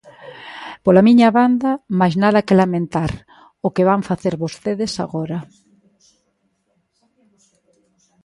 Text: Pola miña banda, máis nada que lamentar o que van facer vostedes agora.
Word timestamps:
Pola 0.83 1.05
miña 1.07 1.29
banda, 1.39 1.71
máis 1.99 2.15
nada 2.23 2.45
que 2.47 2.59
lamentar 2.61 3.11
o 3.65 3.67
que 3.75 3.87
van 3.89 4.01
facer 4.09 4.33
vostedes 4.43 4.93
agora. 5.05 5.39